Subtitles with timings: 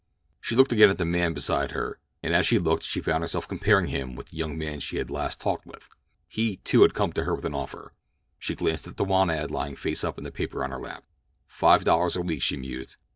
[0.39, 3.47] She looked again at the man beside her, and as she looked she found herself
[3.47, 5.89] comparing him with the young man she had last talked with.
[6.27, 7.93] He, too, had come to her with an offer.
[8.39, 11.03] She glanced at the want ad lying face up in the paper on her lap.
[11.45, 12.97] "Five dollars a week," she mused.